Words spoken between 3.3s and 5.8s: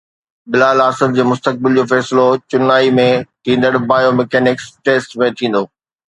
ٿيندڙ bio mechanics test ۾ ٿيندو